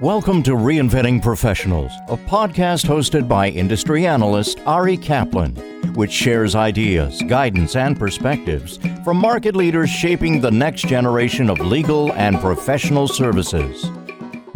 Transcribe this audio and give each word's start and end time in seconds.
Welcome 0.00 0.42
to 0.42 0.50
Reinventing 0.56 1.22
Professionals, 1.22 1.92
a 2.08 2.16
podcast 2.16 2.84
hosted 2.84 3.28
by 3.28 3.50
industry 3.50 4.08
analyst 4.08 4.58
Ari 4.66 4.96
Kaplan, 4.96 5.54
which 5.94 6.10
shares 6.10 6.56
ideas, 6.56 7.22
guidance, 7.28 7.76
and 7.76 7.96
perspectives 7.96 8.80
from 9.04 9.18
market 9.18 9.54
leaders 9.54 9.88
shaping 9.88 10.40
the 10.40 10.50
next 10.50 10.88
generation 10.88 11.48
of 11.48 11.60
legal 11.60 12.12
and 12.14 12.40
professional 12.40 13.06
services. 13.06 13.88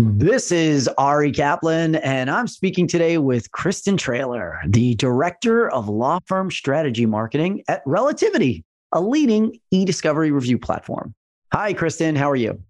This 0.01 0.51
is 0.51 0.89
Ari 0.99 1.31
Kaplan, 1.31 1.95
and 1.95 2.29
I'm 2.29 2.49
speaking 2.49 2.89
today 2.89 3.19
with 3.19 3.53
Kristen 3.53 3.97
Traylor, 3.97 4.61
the 4.67 4.97
Director 4.97 5.71
of 5.71 5.89
Law 5.89 6.19
Firm 6.27 6.51
Strategy 6.51 7.07
Marketing 7.07 7.63
at 7.69 7.83
Relativity, 7.87 8.65
a 8.91 9.01
leading 9.01 9.61
e 9.71 9.85
discovery 9.85 10.33
review 10.33 10.59
platform. 10.59 11.15
Hi, 11.53 11.75
Kristen. 11.75 12.17
How 12.17 12.29
are 12.29 12.37
you? 12.37 12.61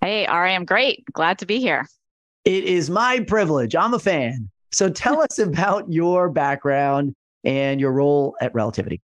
Hey, 0.00 0.26
Ari, 0.26 0.54
I'm 0.54 0.64
great. 0.64 1.04
Glad 1.12 1.38
to 1.38 1.46
be 1.46 1.60
here. 1.60 1.86
It 2.46 2.62
is 2.62 2.88
my 2.88 3.18
privilege. 3.18 3.74
I'm 3.74 3.92
a 3.92 3.98
fan. 3.98 4.48
So 4.70 4.88
tell 4.88 5.20
us 5.20 5.40
about 5.40 5.92
your 5.92 6.30
background 6.30 7.12
and 7.42 7.80
your 7.80 7.90
role 7.90 8.36
at 8.40 8.54
Relativity. 8.54 9.02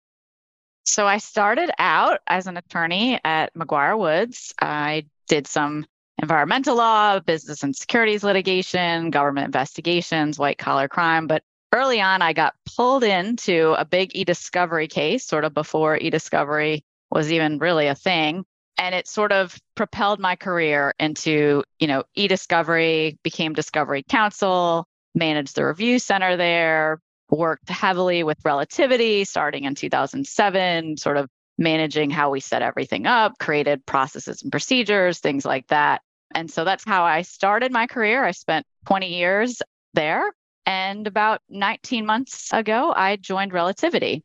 So 0.84 1.09
I 1.09 1.19
started 1.19 1.69
out 1.80 2.20
as 2.28 2.47
an 2.47 2.56
attorney 2.56 3.19
at 3.24 3.52
McGuire 3.55 3.98
Woods. 3.98 4.55
I 4.62 5.06
did 5.27 5.48
some 5.48 5.86
environmental 6.19 6.77
law, 6.77 7.19
business 7.19 7.64
and 7.64 7.74
securities 7.74 8.23
litigation, 8.23 9.10
government 9.10 9.47
investigations, 9.47 10.38
white 10.38 10.59
collar 10.59 10.86
crime. 10.86 11.27
But 11.27 11.42
early 11.72 12.00
on, 12.00 12.22
I 12.22 12.34
got 12.34 12.55
pulled 12.77 13.02
into 13.02 13.74
a 13.77 13.84
big 13.84 14.12
e 14.14 14.22
discovery 14.22 14.86
case, 14.86 15.24
sort 15.24 15.45
of 15.45 15.52
before 15.52 15.97
e 15.97 16.11
discovery 16.11 16.84
was 17.11 17.33
even 17.33 17.59
really 17.59 17.88
a 17.88 17.97
thing 17.97 18.45
and 18.79 18.95
it 18.95 19.07
sort 19.07 19.33
of 19.33 19.57
propelled 19.75 20.21
my 20.21 20.37
career 20.37 20.95
into 20.99 21.62
you 21.79 21.87
know 21.87 22.03
e-discovery 22.15 23.19
became 23.23 23.53
discovery 23.53 24.03
counsel 24.09 24.87
managed 25.15 25.55
the 25.57 25.67
review 25.67 25.98
center 25.98 26.37
there 26.37 27.01
worked 27.31 27.69
heavily 27.69 28.23
with 28.23 28.39
relativity 28.45 29.25
starting 29.25 29.64
in 29.64 29.75
2007 29.75 30.97
sort 30.97 31.17
of 31.17 31.29
managing 31.59 32.11
how 32.11 32.31
we 32.31 32.41
set 32.41 32.62
everything 32.62 33.06
up 33.06 33.39
created 33.39 33.84
processes 33.87 34.42
and 34.42 34.51
procedures 34.51 35.19
things 35.19 35.45
like 35.45 35.67
that. 35.69 36.03
And 36.34 36.51
so 36.51 36.64
that's 36.64 36.84
how 36.84 37.05
i 37.05 37.23
started 37.23 37.73
my 37.73 37.86
career. 37.86 38.25
I 38.25 38.33
spent 38.33 38.67
20 38.86 39.14
years 39.14 39.62
there 39.95 40.33
and 40.64 41.07
about 41.07 41.41
19 41.48 42.07
months 42.07 42.53
ago 42.53 42.92
i 42.95 43.17
joined 43.17 43.53
relativity 43.53 44.23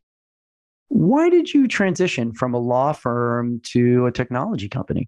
why 0.89 1.29
did 1.29 1.53
you 1.53 1.67
transition 1.67 2.33
from 2.33 2.53
a 2.53 2.59
law 2.59 2.93
firm 2.93 3.59
to 3.61 4.05
a 4.05 4.11
technology 4.11 4.69
company? 4.69 5.07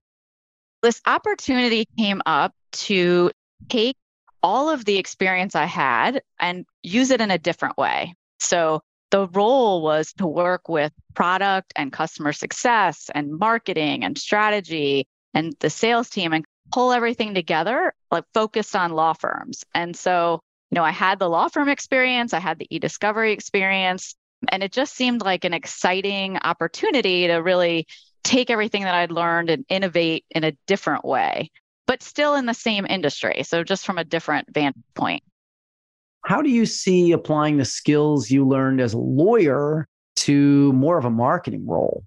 This 0.81 1.01
opportunity 1.05 1.85
came 1.97 2.21
up 2.25 2.53
to 2.71 3.31
take 3.67 3.97
all 4.41 4.69
of 4.69 4.85
the 4.85 4.97
experience 4.97 5.55
I 5.55 5.65
had 5.65 6.21
and 6.39 6.65
use 6.83 7.11
it 7.11 7.21
in 7.21 7.31
a 7.31 7.37
different 7.37 7.77
way. 7.77 8.15
So 8.39 8.81
the 9.11 9.27
role 9.27 9.81
was 9.81 10.13
to 10.13 10.27
work 10.27 10.69
with 10.69 10.93
product 11.13 11.73
and 11.75 11.91
customer 11.91 12.31
success 12.31 13.09
and 13.13 13.37
marketing 13.37 14.03
and 14.03 14.17
strategy 14.17 15.07
and 15.33 15.53
the 15.59 15.69
sales 15.69 16.09
team 16.09 16.31
and 16.33 16.45
pull 16.71 16.91
everything 16.91 17.33
together, 17.33 17.93
like 18.11 18.23
focused 18.33 18.75
on 18.75 18.91
law 18.91 19.13
firms. 19.13 19.63
And 19.73 19.95
so, 19.95 20.41
you 20.69 20.75
know, 20.75 20.83
I 20.83 20.91
had 20.91 21.19
the 21.19 21.29
law 21.29 21.47
firm 21.47 21.69
experience, 21.69 22.33
I 22.33 22.39
had 22.39 22.59
the 22.59 22.67
e 22.69 22.79
discovery 22.79 23.33
experience, 23.33 24.15
and 24.47 24.63
it 24.63 24.71
just 24.71 24.95
seemed 24.95 25.21
like 25.21 25.43
an 25.43 25.53
exciting 25.53 26.37
opportunity 26.37 27.27
to 27.27 27.35
really 27.35 27.87
take 28.23 28.49
everything 28.49 28.83
that 28.83 28.95
I'd 28.95 29.11
learned 29.11 29.49
and 29.49 29.65
innovate 29.69 30.25
in 30.31 30.43
a 30.43 30.53
different 30.67 31.05
way, 31.05 31.51
but 31.87 32.03
still 32.03 32.35
in 32.35 32.45
the 32.45 32.53
same 32.53 32.85
industry. 32.85 33.43
So 33.43 33.63
just 33.63 33.85
from 33.85 33.97
a 33.97 34.03
different 34.03 34.47
vantage 34.53 34.83
point. 34.95 35.23
How 36.25 36.41
do 36.41 36.49
you 36.49 36.65
see 36.65 37.11
applying 37.11 37.57
the 37.57 37.65
skills 37.65 38.29
you 38.29 38.47
learned 38.47 38.81
as 38.81 38.93
a 38.93 38.97
lawyer 38.97 39.87
to 40.17 40.73
more 40.73 40.97
of 40.97 41.05
a 41.05 41.09
marketing 41.09 41.65
role? 41.65 42.03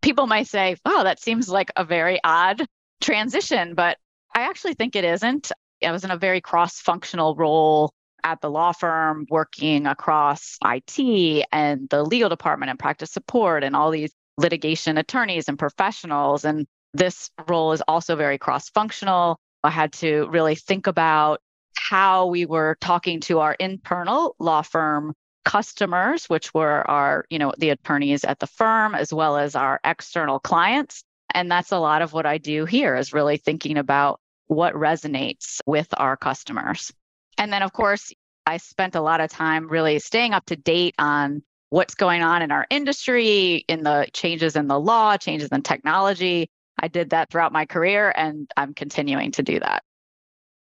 People 0.00 0.26
might 0.26 0.46
say, 0.46 0.76
wow, 0.86 1.02
that 1.02 1.20
seems 1.20 1.48
like 1.48 1.72
a 1.76 1.84
very 1.84 2.20
odd 2.22 2.64
transition, 3.00 3.74
but 3.74 3.98
I 4.34 4.42
actually 4.42 4.74
think 4.74 4.94
it 4.94 5.04
isn't. 5.04 5.50
I 5.84 5.90
was 5.90 6.04
in 6.04 6.10
a 6.10 6.16
very 6.16 6.40
cross 6.40 6.80
functional 6.80 7.34
role 7.34 7.92
at 8.26 8.40
the 8.40 8.50
law 8.50 8.72
firm 8.72 9.24
working 9.30 9.86
across 9.86 10.58
IT 10.64 11.46
and 11.52 11.88
the 11.90 12.02
legal 12.02 12.28
department 12.28 12.70
and 12.70 12.78
practice 12.78 13.12
support 13.12 13.62
and 13.62 13.76
all 13.76 13.92
these 13.92 14.12
litigation 14.36 14.98
attorneys 14.98 15.48
and 15.48 15.56
professionals. 15.56 16.44
And 16.44 16.66
this 16.92 17.30
role 17.48 17.70
is 17.70 17.82
also 17.86 18.16
very 18.16 18.36
cross 18.36 18.68
functional. 18.70 19.38
I 19.62 19.70
had 19.70 19.92
to 19.94 20.28
really 20.28 20.56
think 20.56 20.88
about 20.88 21.40
how 21.76 22.26
we 22.26 22.46
were 22.46 22.76
talking 22.80 23.20
to 23.20 23.38
our 23.38 23.54
internal 23.54 24.34
law 24.40 24.62
firm 24.62 25.14
customers, 25.44 26.28
which 26.28 26.52
were 26.52 26.82
our, 26.90 27.26
you 27.30 27.38
know, 27.38 27.52
the 27.56 27.70
attorneys 27.70 28.24
at 28.24 28.40
the 28.40 28.48
firm, 28.48 28.96
as 28.96 29.12
well 29.12 29.36
as 29.36 29.54
our 29.54 29.78
external 29.84 30.40
clients. 30.40 31.04
And 31.32 31.48
that's 31.48 31.70
a 31.70 31.78
lot 31.78 32.02
of 32.02 32.12
what 32.12 32.26
I 32.26 32.38
do 32.38 32.64
here 32.64 32.96
is 32.96 33.12
really 33.12 33.36
thinking 33.36 33.78
about 33.78 34.18
what 34.48 34.74
resonates 34.74 35.60
with 35.64 35.86
our 35.96 36.16
customers. 36.16 36.92
And 37.38 37.52
then, 37.52 37.62
of 37.62 37.72
course, 37.72 38.12
I 38.46 38.56
spent 38.58 38.94
a 38.94 39.00
lot 39.00 39.20
of 39.20 39.30
time 39.30 39.68
really 39.68 39.98
staying 39.98 40.32
up 40.32 40.46
to 40.46 40.56
date 40.56 40.94
on 40.98 41.42
what's 41.70 41.94
going 41.94 42.22
on 42.22 42.42
in 42.42 42.52
our 42.52 42.66
industry, 42.70 43.64
in 43.68 43.82
the 43.82 44.06
changes 44.12 44.56
in 44.56 44.68
the 44.68 44.78
law, 44.78 45.16
changes 45.16 45.48
in 45.50 45.62
technology. 45.62 46.48
I 46.80 46.88
did 46.88 47.10
that 47.10 47.30
throughout 47.30 47.52
my 47.52 47.66
career, 47.66 48.12
and 48.16 48.50
I'm 48.56 48.74
continuing 48.74 49.32
to 49.32 49.42
do 49.42 49.58
that. 49.60 49.82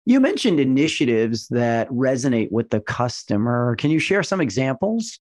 You 0.04 0.20
mentioned 0.20 0.60
initiatives 0.60 1.48
that 1.48 1.88
resonate 1.88 2.50
with 2.50 2.70
the 2.70 2.80
customer. 2.80 3.76
Can 3.76 3.90
you 3.90 3.98
share 3.98 4.22
some 4.22 4.40
examples? 4.40 5.18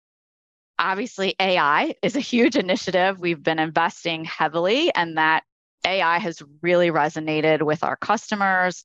Obviously, 0.78 1.34
AI 1.40 1.94
is 2.02 2.16
a 2.16 2.20
huge 2.20 2.56
initiative. 2.56 3.20
We've 3.20 3.42
been 3.42 3.58
investing 3.58 4.24
heavily, 4.24 4.92
and 4.94 5.16
that 5.16 5.44
AI 5.86 6.18
has 6.18 6.42
really 6.62 6.90
resonated 6.90 7.62
with 7.62 7.84
our 7.84 7.96
customers 7.96 8.84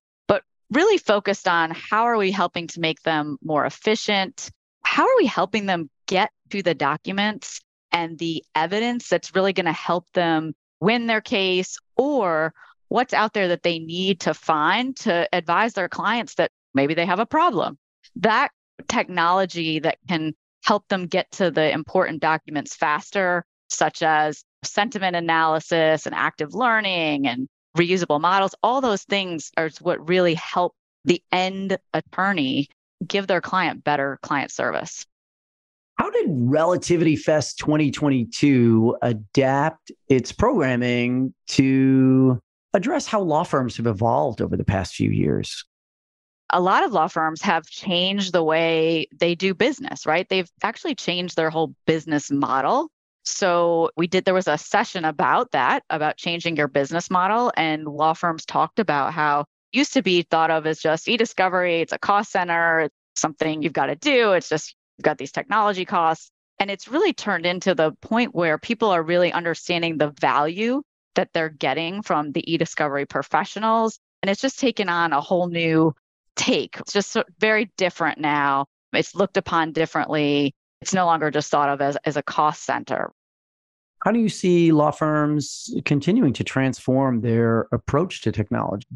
really 0.72 0.98
focused 0.98 1.48
on 1.48 1.72
how 1.72 2.04
are 2.04 2.18
we 2.18 2.32
helping 2.32 2.68
to 2.68 2.80
make 2.80 3.02
them 3.04 3.38
more 3.44 3.66
efficient? 3.66 4.50
How 4.84 5.04
are 5.04 5.18
we 5.18 5.26
helping 5.26 5.66
them 5.66 5.90
get 6.08 6.32
to 6.50 6.62
the 6.62 6.74
documents 6.74 7.62
and 7.92 8.18
the 8.18 8.44
evidence 8.56 9.08
that's 9.10 9.36
really 9.36 9.54
going 9.54 9.66
to 9.66 9.72
help 9.72 10.06
them 10.14 10.54
win 10.80 11.08
their 11.08 11.22
case 11.22 11.78
or 11.96 12.54
what's 12.90 13.14
out 13.14 13.34
there 13.34 13.50
that 13.50 13.64
they 13.64 13.80
need 13.80 14.22
to 14.22 14.34
find 14.34 14.96
to 14.98 15.28
advise 15.34 15.74
their 15.74 15.90
clients 15.90 16.36
that 16.36 16.52
maybe 16.74 16.94
they 16.94 17.06
have 17.06 17.20
a 17.20 17.26
problem? 17.26 17.78
That 18.18 18.50
technology 18.88 19.80
that 19.80 19.98
can 20.08 20.34
help 20.64 20.88
them 20.88 21.08
get 21.08 21.32
to 21.32 21.52
the 21.52 21.72
important 21.72 22.22
documents 22.22 22.76
faster, 22.76 23.46
such 23.70 24.04
as 24.04 24.44
sentiment 24.64 25.16
analysis 25.16 26.06
and 26.06 26.16
active 26.16 26.54
learning 26.54 27.28
and 27.28 27.48
reusable 27.78 28.20
models, 28.20 28.56
all 28.64 28.82
those 28.82 29.04
things 29.04 29.52
are 29.58 29.70
what 29.82 30.08
really 30.08 30.34
help 30.34 30.74
the 31.06 31.22
end 31.32 31.78
attorney 31.94 32.68
give 33.06 33.28
their 33.28 33.42
client 33.42 33.84
better 33.84 34.20
client 34.22 34.52
service. 34.52 35.06
How 35.98 36.10
did 36.12 36.26
Relativity 36.30 37.16
Fest 37.16 37.58
2022 37.60 38.98
adapt 39.02 39.92
its 40.08 40.32
programming 40.32 41.34
to 41.48 42.40
address 42.74 43.08
how 43.08 43.22
law 43.22 43.44
firms 43.44 43.78
have 43.78 43.88
evolved 43.88 44.42
over 44.42 44.56
the 44.56 44.64
past 44.64 44.94
few 44.94 45.10
years? 45.10 45.66
A 46.52 46.62
lot 46.62 46.84
of 46.84 46.92
law 46.92 47.08
firms 47.08 47.42
have 47.42 47.66
changed 47.66 48.32
the 48.32 48.44
way 48.44 49.08
they 49.20 49.36
do 49.36 49.54
business, 49.54 50.06
right? 50.06 50.28
They've 50.30 50.50
actually 50.64 50.96
changed 50.96 51.36
their 51.36 51.50
whole 51.50 51.74
business 51.86 52.32
model 52.32 52.90
so 53.28 53.92
we 53.98 54.08
did, 54.08 54.26
there 54.26 54.34
was 54.34 54.48
a 54.48 54.58
session 54.58 55.06
about 55.06 55.52
that, 55.52 55.84
about 55.90 56.18
changing 56.18 56.56
your 56.56 56.68
business 56.68 57.10
model. 57.12 57.52
And 57.58 57.86
law 57.86 58.14
firms 58.14 58.46
talked 58.46 58.80
about 58.80 59.14
how 59.14 59.46
used 59.72 59.94
to 59.94 60.02
be 60.02 60.24
thought 60.24 60.52
of 60.52 60.66
as 60.66 60.80
just 60.80 61.08
e-discovery, 61.08 61.82
it's 61.82 61.94
a 61.94 62.00
cost 62.00 62.32
center, 62.32 62.82
it's 62.82 62.96
something 63.16 63.62
you've 63.62 63.74
got 63.74 63.88
to 63.88 63.96
do. 63.96 64.34
It's 64.34 64.50
just 64.50 64.76
you've 64.98 65.04
got 65.04 65.18
these 65.18 65.32
technology 65.32 65.86
costs. 65.86 66.32
And 66.60 66.72
it's 66.72 66.88
really 66.88 67.14
turned 67.14 67.46
into 67.46 67.76
the 67.76 67.92
point 68.02 68.34
where 68.34 68.58
people 68.58 68.90
are 68.90 69.04
really 69.04 69.32
understanding 69.32 69.98
the 69.98 70.14
value 70.20 70.82
that 71.16 71.30
they're 71.34 71.50
getting 71.50 72.02
from 72.02 72.32
the 72.32 72.52
e-discovery 72.52 73.06
professionals. 73.06 74.00
And 74.22 74.30
it's 74.30 74.42
just 74.42 74.60
taken 74.60 74.90
on 74.90 75.14
a 75.14 75.22
whole 75.22 75.48
new 75.48 75.94
take. 76.36 76.78
It's 76.80 76.94
just 76.94 77.16
very 77.40 77.72
different 77.78 78.20
now. 78.20 78.66
It's 78.94 79.14
looked 79.14 79.38
upon 79.38 79.74
differently. 79.74 80.54
It's 80.82 80.94
no 80.94 81.06
longer 81.06 81.30
just 81.30 81.52
thought 81.52 81.70
of 81.70 81.82
as, 81.82 81.98
as 82.06 82.18
a 82.18 82.24
cost 82.24 82.64
center. 82.64 83.12
How 84.04 84.12
do 84.12 84.20
you 84.20 84.30
see 84.30 84.72
law 84.72 84.92
firms 84.92 85.74
continuing 85.86 86.34
to 86.34 86.44
transform 86.44 87.22
their 87.22 87.68
approach 87.72 88.22
to 88.22 88.32
technology? 88.32 88.88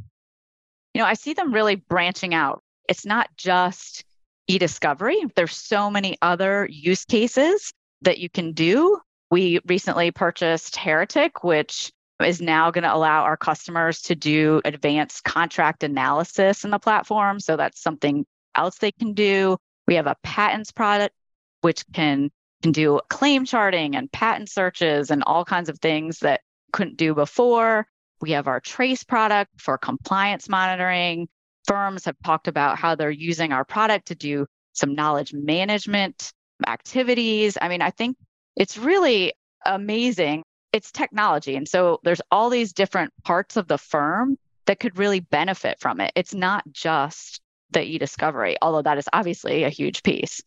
You 0.94 1.02
know, 1.02 1.08
I 1.08 1.14
see 1.14 1.34
them 1.34 1.54
really 1.54 1.76
branching 1.76 2.34
out. 2.34 2.62
It's 2.88 3.06
not 3.06 3.30
just 3.38 4.04
e 4.48 4.58
discovery, 4.58 5.18
there's 5.36 5.56
so 5.56 5.90
many 5.90 6.18
other 6.22 6.68
use 6.70 7.06
cases 7.06 7.74
that 8.02 8.20
you 8.20 8.30
can 8.30 8.54
do. 8.54 9.00
We 9.30 9.60
recently 9.66 10.12
purchased 10.12 10.76
Heretik, 10.76 11.44
which 11.44 11.92
is 12.24 12.42
now 12.42 12.70
going 12.72 12.84
to 12.84 12.94
allow 12.94 13.24
our 13.24 13.38
customers 13.38 14.02
to 14.04 14.16
do 14.16 14.62
advanced 14.66 15.24
contract 15.24 15.84
analysis 15.84 16.64
in 16.64 16.72
the 16.72 16.80
platform. 16.80 17.40
So 17.40 17.56
that's 17.56 17.82
something 17.82 18.26
else 18.56 18.78
they 18.78 18.92
can 18.92 19.14
do. 19.14 19.58
We 19.88 19.96
have 19.96 20.08
a 20.08 20.18
patents 20.24 20.72
product, 20.72 21.16
which 21.62 21.84
can, 21.94 22.30
can 22.62 22.72
do 22.72 23.00
claim 23.10 23.46
charting 23.46 23.96
and 23.96 24.12
patent 24.12 24.50
searches 24.50 25.12
and 25.12 25.24
all 25.26 25.46
kinds 25.46 25.70
of 25.70 25.80
things 25.80 26.20
that 26.20 26.42
couldn't 26.72 26.98
do 26.98 27.14
before. 27.14 27.88
We 28.22 28.32
have 28.32 28.48
our 28.48 28.60
trace 28.60 29.04
product 29.04 29.60
for 29.60 29.78
compliance 29.78 30.48
monitoring. 30.48 31.28
Firms 31.68 32.06
have 32.06 32.16
talked 32.24 32.48
about 32.48 32.78
how 32.78 32.96
they're 32.96 33.12
using 33.12 33.52
our 33.52 33.66
product 33.66 34.08
to 34.08 34.16
do 34.16 34.46
some 34.74 34.96
knowledge 34.96 35.34
management 35.34 36.32
activities. 36.68 37.58
I 37.62 37.68
mean, 37.68 37.82
I 37.82 37.90
think 37.90 38.18
it's 38.56 38.78
really 38.78 39.34
amazing. 39.66 40.44
It's 40.72 40.92
technology. 40.92 41.56
And 41.56 41.68
so 41.68 42.00
there's 42.04 42.22
all 42.32 42.50
these 42.50 42.74
different 42.74 43.12
parts 43.24 43.58
of 43.58 43.68
the 43.68 43.78
firm 43.78 44.38
that 44.66 44.80
could 44.80 44.98
really 44.98 45.20
benefit 45.20 45.80
from 45.80 46.00
it. 46.00 46.12
It's 46.16 46.34
not 46.34 46.64
just 46.72 47.42
the 47.72 47.84
e-discovery, 47.84 48.58
although 48.62 48.82
that 48.82 48.98
is 48.98 49.10
obviously 49.12 49.64
a 49.64 49.70
huge 49.70 50.04
piece. 50.04 50.42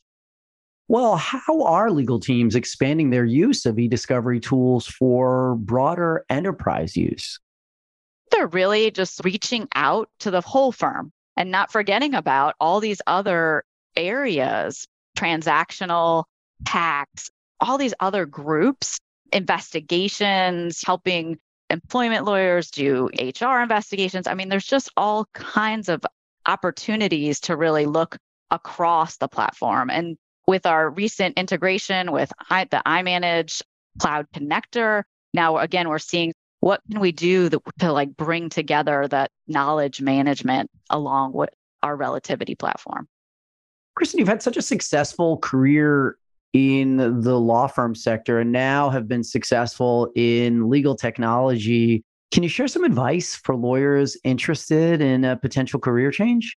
Well, 0.89 1.17
how 1.17 1.63
are 1.63 1.91
legal 1.91 2.21
teams 2.21 2.55
expanding 2.55 3.11
their 3.11 3.25
use 3.25 3.65
of 3.65 3.79
e-discovery 3.79 4.39
tools 4.39 4.87
for 4.87 5.57
broader 5.57 6.25
enterprise 6.29 6.97
use? 6.97 7.41
They're 8.31 8.49
really 8.49 8.91
just 8.91 9.25
reaching 9.25 9.67
out 9.75 10.11
to 10.21 10.31
the 10.31 10.43
whole 10.43 10.73
firm 10.73 11.13
and 11.37 11.51
not 11.51 11.73
forgetting 11.73 12.15
about 12.15 12.55
all 12.61 12.81
these 12.81 13.01
other 13.07 13.65
areas, 13.97 14.87
transactional, 15.17 16.25
tax, 16.67 17.31
all 17.61 17.79
these 17.79 17.95
other 18.01 18.27
groups, 18.27 18.99
investigations, 19.33 20.83
helping 20.85 21.39
employment 21.71 22.25
lawyers 22.25 22.71
do 22.71 23.09
HR 23.19 23.61
investigations. 23.61 24.27
I 24.27 24.35
mean, 24.35 24.49
there's 24.49 24.67
just 24.67 24.91
all 24.97 25.27
kinds 25.33 25.89
of 25.89 26.03
opportunities 26.47 27.41
to 27.41 27.57
really 27.57 27.87
look 27.87 28.17
across 28.51 29.17
the 29.17 29.29
platform. 29.29 29.89
And 29.91 30.17
with 30.47 30.67
our 30.67 30.91
recent 30.91 31.39
integration 31.39 32.13
with 32.13 32.33
I, 32.51 32.65
the 32.65 32.83
iManage 32.87 33.63
Cloud 33.99 34.27
Connector, 34.35 35.05
now 35.33 35.59
again, 35.59 35.89
we're 35.89 35.99
seeing 35.99 36.33
what 36.61 36.81
can 36.91 37.01
we 37.01 37.13
do 37.13 37.49
that, 37.49 37.61
to 37.81 37.93
like 37.93 38.17
bring 38.17 38.49
together 38.49 39.07
that 39.09 39.31
knowledge 39.47 40.01
management 40.01 40.71
along 40.91 41.33
with 41.33 41.51
our 41.83 41.97
relativity 41.97 42.55
platform. 42.55 43.07
Kristen, 43.97 44.19
you've 44.19 44.29
had 44.29 44.43
such 44.43 44.57
a 44.57 44.63
successful 44.63 45.37
career 45.39 46.17
in 46.53 47.21
the 47.21 47.39
law 47.39 47.67
firm 47.67 47.95
sector 47.95 48.39
and 48.39 48.51
now 48.53 48.89
have 48.89 49.07
been 49.09 49.25
successful 49.25 50.11
in 50.15 50.71
legal 50.71 50.97
technology. 50.97 52.03
Can 52.33 52.43
you 52.43 52.49
share 52.49 52.69
some 52.69 52.85
advice 52.85 53.35
for 53.35 53.55
lawyers 53.55 54.17
interested 54.25 55.01
in 55.01 55.25
a 55.25 55.37
potential 55.37 55.79
career 55.79 56.11
change? 56.11 56.57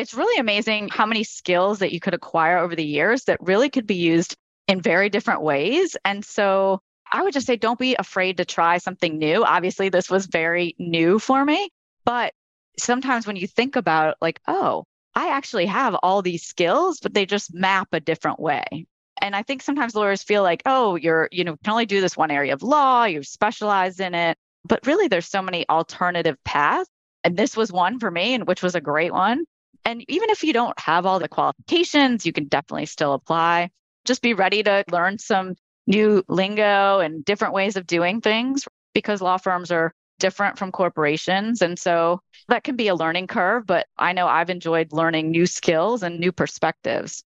It's 0.00 0.14
really 0.14 0.40
amazing 0.40 0.88
how 0.88 1.04
many 1.04 1.24
skills 1.24 1.80
that 1.80 1.92
you 1.92 2.00
could 2.00 2.14
acquire 2.14 2.56
over 2.56 2.74
the 2.74 2.82
years 2.82 3.24
that 3.24 3.38
really 3.42 3.68
could 3.68 3.86
be 3.86 3.96
used 3.96 4.34
in 4.66 4.80
very 4.80 5.10
different 5.10 5.42
ways. 5.42 5.94
And 6.06 6.24
so 6.24 6.80
I 7.12 7.22
would 7.22 7.34
just 7.34 7.46
say 7.46 7.56
don't 7.56 7.78
be 7.78 7.96
afraid 7.96 8.38
to 8.38 8.46
try 8.46 8.78
something 8.78 9.18
new. 9.18 9.44
Obviously, 9.44 9.90
this 9.90 10.08
was 10.08 10.24
very 10.24 10.74
new 10.78 11.18
for 11.18 11.44
me, 11.44 11.68
but 12.06 12.32
sometimes 12.78 13.26
when 13.26 13.36
you 13.36 13.46
think 13.46 13.76
about 13.76 14.16
like, 14.22 14.40
oh, 14.48 14.84
I 15.14 15.36
actually 15.36 15.66
have 15.66 15.94
all 15.96 16.22
these 16.22 16.44
skills, 16.44 17.00
but 17.00 17.12
they 17.12 17.26
just 17.26 17.52
map 17.52 17.88
a 17.92 18.00
different 18.00 18.40
way. 18.40 18.86
And 19.20 19.36
I 19.36 19.42
think 19.42 19.60
sometimes 19.60 19.94
lawyers 19.94 20.22
feel 20.22 20.42
like, 20.42 20.62
oh, 20.64 20.96
you're, 20.96 21.28
you 21.30 21.44
know, 21.44 21.58
can 21.62 21.72
only 21.72 21.84
do 21.84 22.00
this 22.00 22.16
one 22.16 22.30
area 22.30 22.54
of 22.54 22.62
law, 22.62 23.04
you've 23.04 23.26
specialized 23.26 24.00
in 24.00 24.14
it. 24.14 24.38
But 24.64 24.86
really, 24.86 25.08
there's 25.08 25.26
so 25.26 25.42
many 25.42 25.68
alternative 25.68 26.42
paths. 26.42 26.88
And 27.22 27.36
this 27.36 27.54
was 27.54 27.70
one 27.70 27.98
for 27.98 28.10
me, 28.10 28.32
and 28.32 28.46
which 28.46 28.62
was 28.62 28.74
a 28.74 28.80
great 28.80 29.12
one. 29.12 29.44
And 29.84 30.04
even 30.08 30.30
if 30.30 30.44
you 30.44 30.52
don't 30.52 30.78
have 30.78 31.06
all 31.06 31.18
the 31.18 31.28
qualifications, 31.28 32.26
you 32.26 32.32
can 32.32 32.44
definitely 32.44 32.86
still 32.86 33.12
apply. 33.12 33.70
Just 34.04 34.22
be 34.22 34.34
ready 34.34 34.62
to 34.62 34.84
learn 34.90 35.18
some 35.18 35.54
new 35.86 36.22
lingo 36.28 37.00
and 37.00 37.24
different 37.24 37.54
ways 37.54 37.76
of 37.76 37.86
doing 37.86 38.20
things 38.20 38.66
because 38.94 39.20
law 39.20 39.36
firms 39.36 39.70
are 39.70 39.92
different 40.18 40.58
from 40.58 40.70
corporations. 40.70 41.62
And 41.62 41.78
so 41.78 42.20
that 42.48 42.62
can 42.62 42.76
be 42.76 42.88
a 42.88 42.94
learning 42.94 43.26
curve, 43.26 43.66
but 43.66 43.86
I 43.98 44.12
know 44.12 44.26
I've 44.26 44.50
enjoyed 44.50 44.92
learning 44.92 45.30
new 45.30 45.46
skills 45.46 46.02
and 46.02 46.20
new 46.20 46.30
perspectives. 46.30 47.24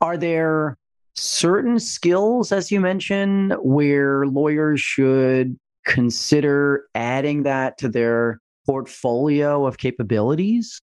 Are 0.00 0.16
there 0.16 0.76
certain 1.14 1.78
skills, 1.78 2.52
as 2.52 2.70
you 2.70 2.80
mentioned, 2.80 3.54
where 3.62 4.26
lawyers 4.26 4.80
should 4.80 5.56
consider 5.86 6.84
adding 6.94 7.44
that 7.44 7.78
to 7.78 7.88
their 7.88 8.40
portfolio 8.66 9.66
of 9.66 9.78
capabilities? 9.78 10.80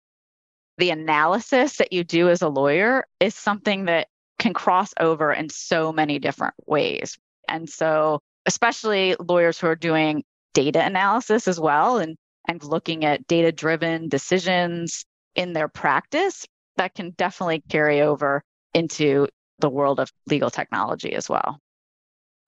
The 0.78 0.90
analysis 0.90 1.76
that 1.76 1.92
you 1.92 2.04
do 2.04 2.28
as 2.28 2.42
a 2.42 2.48
lawyer 2.48 3.06
is 3.20 3.34
something 3.34 3.84
that 3.84 4.08
can 4.38 4.54
cross 4.54 4.92
over 4.98 5.32
in 5.32 5.48
so 5.48 5.92
many 5.92 6.18
different 6.18 6.54
ways. 6.66 7.16
And 7.48 7.68
so, 7.68 8.20
especially 8.46 9.16
lawyers 9.18 9.58
who 9.58 9.68
are 9.68 9.76
doing 9.76 10.24
data 10.52 10.84
analysis 10.84 11.46
as 11.48 11.60
well 11.60 11.98
and, 11.98 12.16
and 12.48 12.62
looking 12.62 13.04
at 13.04 13.26
data 13.26 13.52
driven 13.52 14.08
decisions 14.08 15.04
in 15.34 15.52
their 15.52 15.68
practice, 15.68 16.46
that 16.76 16.94
can 16.94 17.10
definitely 17.10 17.62
carry 17.68 18.02
over 18.02 18.42
into 18.72 19.28
the 19.60 19.70
world 19.70 20.00
of 20.00 20.10
legal 20.26 20.50
technology 20.50 21.14
as 21.14 21.28
well. 21.28 21.58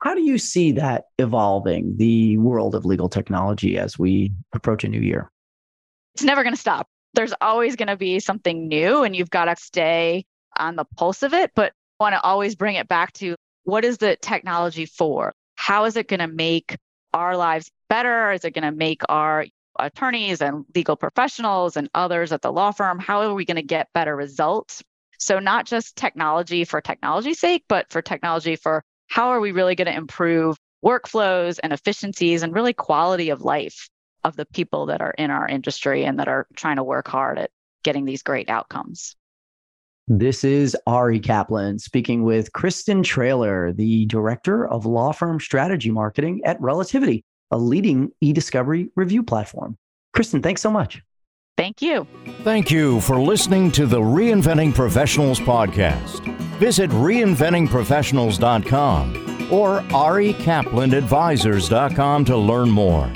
How 0.03 0.15
do 0.15 0.23
you 0.23 0.39
see 0.39 0.73
that 0.73 1.05
evolving, 1.19 1.97
the 1.97 2.37
world 2.39 2.75
of 2.75 2.85
legal 2.85 3.09
technology 3.09 3.79
as 3.79 3.99
we 3.99 4.33
approach 4.53 4.85
a 4.85 4.89
new 4.89 5.01
year? 5.01 5.31
It's 6.15 6.25
never 6.25 6.43
going 6.43 6.55
to 6.55 6.61
stop. 6.61 6.89
There's 7.15 7.35
always 7.41 7.77
going 7.77 7.89
to 7.89 7.97
be 7.97 8.21
something 8.21 8.69
new, 8.69 9.03
and 9.03 9.17
you've 9.17 9.31
got 9.31 9.47
to 9.47 9.57
stay 9.57 10.25
on 10.59 10.77
the 10.77 10.85
pulse 10.97 11.23
of 11.23 11.35
it, 11.35 11.53
but 11.55 11.73
want 12.01 12.15
to 12.15 12.21
always 12.23 12.55
bring 12.55 12.77
it 12.77 12.89
back 12.89 13.13
to 13.15 13.37
what 13.65 13.85
is 13.85 13.99
the 13.99 14.17
technology 14.17 14.87
for? 14.87 15.33
How 15.57 15.85
is 15.85 15.97
it 15.97 16.09
going 16.09 16.21
to 16.21 16.29
make 16.29 16.77
our 17.15 17.37
lives 17.37 17.71
better? 17.89 18.33
Is 18.33 18.45
it 18.45 18.55
going 18.55 18.71
to 18.71 18.77
make 18.77 19.03
our 19.09 19.47
attorneys 19.79 20.41
and 20.41 20.65
legal 20.75 20.97
professionals 20.97 21.77
and 21.77 21.89
others 21.95 22.33
at 22.33 22.43
the 22.43 22.53
law 22.53 22.71
firm? 22.71 22.99
How 22.99 23.23
are 23.23 23.35
we 23.35 23.45
going 23.45 23.57
to 23.57 23.63
get 23.63 23.93
better 23.95 24.15
results? 24.15 24.83
So, 25.19 25.39
not 25.39 25.67
just 25.67 25.97
technology 25.97 26.65
for 26.65 26.81
technology's 26.81 27.41
sake, 27.41 27.65
but 27.69 27.91
for 27.91 28.03
technology 28.03 28.57
for 28.57 28.83
how 29.09 29.29
are 29.29 29.41
we 29.41 29.53
really 29.53 29.75
going 29.75 29.87
to 29.87 29.97
improve 29.97 30.59
workflows 30.85 31.59
and 31.63 31.73
efficiencies 31.73 32.43
and 32.43 32.55
really 32.55 32.75
quality 32.75 33.31
of 33.31 33.41
life 33.41 33.89
of 34.27 34.37
the 34.37 34.47
people 34.47 34.87
that 34.87 35.01
are 35.01 35.15
in 35.17 35.31
our 35.31 35.47
industry 35.47 36.05
and 36.05 36.19
that 36.19 36.29
are 36.29 36.47
trying 36.57 36.77
to 36.77 36.85
work 36.85 37.07
hard 37.07 37.39
at 37.39 37.51
getting 37.85 38.05
these 38.05 38.23
great 38.23 38.51
outcomes. 38.51 39.15
This 40.09 40.45
is 40.45 40.77
Ari 40.87 41.21
Kaplan 41.21 41.79
speaking 41.79 42.25
with 42.25 42.53
Kristen 42.53 43.03
Traylor, 43.03 43.73
the 43.73 44.05
director 44.07 44.67
of 44.67 44.85
law 44.85 45.13
firm 45.13 45.41
strategy 45.41 45.91
marketing 45.91 46.43
at 46.45 46.61
Relativity, 46.61 47.25
a 47.51 47.59
leading 47.59 48.11
e 48.21 48.33
discovery 48.33 48.91
review 48.97 49.23
platform. 49.23 49.77
Kristen, 50.13 50.43
thanks 50.43 50.61
so 50.61 50.71
much. 50.71 51.01
Thank 51.57 51.81
you. 51.81 52.07
Thank 52.43 52.71
you 52.71 53.01
for 53.01 53.19
listening 53.19 53.73
to 53.73 53.87
the 53.87 54.01
Reinventing 54.01 54.75
Professionals 54.75 55.41
podcast. 55.41 56.21
Visit 56.59 56.91
reinventingprofessionals.com 56.91 59.53
or 59.53 59.81
arikaplanadvisors.com 59.81 62.25
to 62.25 62.37
learn 62.37 62.71
more. 62.71 63.13